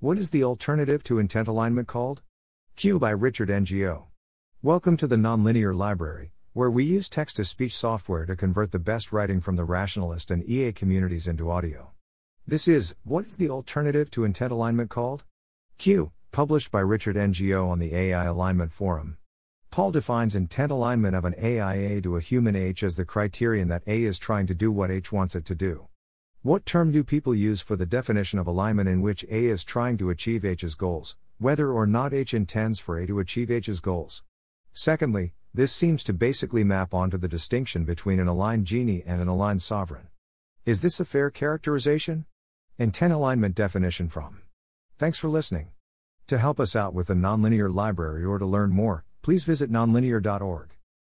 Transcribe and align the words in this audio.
What 0.00 0.16
is 0.16 0.30
the 0.30 0.44
alternative 0.44 1.02
to 1.04 1.18
intent 1.18 1.48
alignment 1.48 1.88
called? 1.88 2.22
Q 2.76 3.00
by 3.00 3.10
Richard 3.10 3.48
Ngo. 3.48 4.04
Welcome 4.62 4.96
to 4.96 5.08
the 5.08 5.16
Nonlinear 5.16 5.74
Library, 5.74 6.30
where 6.52 6.70
we 6.70 6.84
use 6.84 7.08
text 7.08 7.34
to 7.34 7.44
speech 7.44 7.76
software 7.76 8.24
to 8.24 8.36
convert 8.36 8.70
the 8.70 8.78
best 8.78 9.12
writing 9.12 9.40
from 9.40 9.56
the 9.56 9.64
rationalist 9.64 10.30
and 10.30 10.48
EA 10.48 10.70
communities 10.70 11.26
into 11.26 11.50
audio. 11.50 11.90
This 12.46 12.68
is 12.68 12.94
What 13.02 13.26
is 13.26 13.38
the 13.38 13.50
alternative 13.50 14.08
to 14.12 14.22
intent 14.22 14.52
alignment 14.52 14.88
called? 14.88 15.24
Q, 15.78 16.12
published 16.30 16.70
by 16.70 16.78
Richard 16.78 17.16
Ngo 17.16 17.68
on 17.68 17.80
the 17.80 17.92
AI 17.92 18.24
Alignment 18.26 18.70
Forum. 18.70 19.18
Paul 19.72 19.90
defines 19.90 20.36
intent 20.36 20.70
alignment 20.70 21.16
of 21.16 21.24
an 21.24 21.34
AIA 21.42 22.00
to 22.02 22.16
a 22.16 22.20
human 22.20 22.54
H 22.54 22.84
as 22.84 22.94
the 22.94 23.04
criterion 23.04 23.66
that 23.66 23.82
A 23.88 24.04
is 24.04 24.20
trying 24.20 24.46
to 24.46 24.54
do 24.54 24.70
what 24.70 24.92
H 24.92 25.10
wants 25.10 25.34
it 25.34 25.44
to 25.46 25.56
do. 25.56 25.87
What 26.42 26.64
term 26.64 26.92
do 26.92 27.02
people 27.02 27.34
use 27.34 27.60
for 27.60 27.74
the 27.74 27.84
definition 27.84 28.38
of 28.38 28.46
alignment 28.46 28.88
in 28.88 29.02
which 29.02 29.24
A 29.24 29.46
is 29.46 29.64
trying 29.64 29.98
to 29.98 30.10
achieve 30.10 30.44
H's 30.44 30.76
goals, 30.76 31.16
whether 31.38 31.72
or 31.72 31.84
not 31.84 32.14
H 32.14 32.32
intends 32.32 32.78
for 32.78 32.96
A 32.96 33.08
to 33.08 33.18
achieve 33.18 33.50
H's 33.50 33.80
goals? 33.80 34.22
Secondly, 34.72 35.34
this 35.52 35.72
seems 35.72 36.04
to 36.04 36.12
basically 36.12 36.62
map 36.62 36.94
onto 36.94 37.18
the 37.18 37.26
distinction 37.26 37.84
between 37.84 38.20
an 38.20 38.28
aligned 38.28 38.66
genie 38.66 39.02
and 39.04 39.20
an 39.20 39.26
aligned 39.26 39.62
sovereign. 39.62 40.06
Is 40.64 40.80
this 40.80 41.00
a 41.00 41.04
fair 41.04 41.28
characterization? 41.28 42.24
Intent 42.78 43.12
alignment 43.12 43.56
definition 43.56 44.08
from. 44.08 44.42
Thanks 44.96 45.18
for 45.18 45.28
listening. 45.28 45.70
To 46.28 46.38
help 46.38 46.60
us 46.60 46.76
out 46.76 46.94
with 46.94 47.08
the 47.08 47.14
Nonlinear 47.14 47.74
Library 47.74 48.24
or 48.24 48.38
to 48.38 48.46
learn 48.46 48.70
more, 48.70 49.04
please 49.22 49.42
visit 49.42 49.72
nonlinear.org. 49.72 50.77